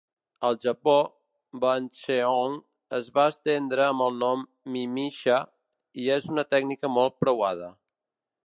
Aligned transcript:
Al 0.47 0.55
Japó, 0.61 0.93
"Buncheong" 1.65 2.55
es 2.99 3.11
va 3.19 3.27
estendre 3.33 3.85
amb 3.91 4.07
el 4.09 4.19
nom 4.25 4.43
"Mimisha" 4.77 5.39
i 6.07 6.13
és 6.19 6.29
una 6.35 6.49
tècnica 6.57 6.95
molt 6.99 7.21
preuada. 7.25 7.75